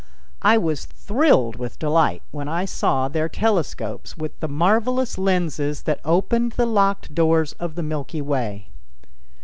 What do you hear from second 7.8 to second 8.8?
Milky Way.